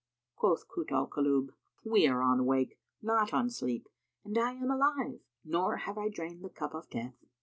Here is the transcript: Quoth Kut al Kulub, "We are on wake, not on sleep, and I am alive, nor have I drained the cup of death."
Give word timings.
Quoth 0.35 0.67
Kut 0.67 0.91
al 0.91 1.05
Kulub, 1.05 1.53
"We 1.85 2.07
are 2.07 2.23
on 2.23 2.47
wake, 2.47 2.79
not 3.03 3.33
on 3.35 3.51
sleep, 3.51 3.87
and 4.25 4.35
I 4.35 4.53
am 4.53 4.71
alive, 4.71 5.19
nor 5.45 5.77
have 5.77 5.99
I 5.99 6.09
drained 6.09 6.43
the 6.43 6.49
cup 6.49 6.73
of 6.73 6.89
death." 6.89 7.23